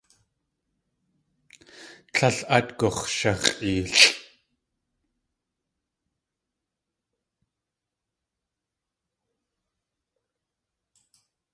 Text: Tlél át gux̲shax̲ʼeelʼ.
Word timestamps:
Tlél 2.13 2.37
át 2.55 2.69
gux̲shax̲ʼeelʼ. 2.79 3.99